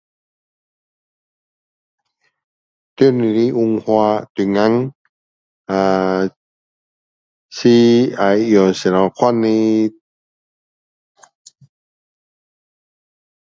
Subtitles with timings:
[2.95, 4.91] 在你的文化中间
[5.67, 6.33] ahh
[7.51, 9.11] 是要用怎样
[9.41, 9.93] 的